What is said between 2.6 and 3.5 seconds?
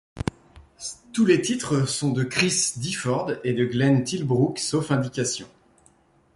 Difford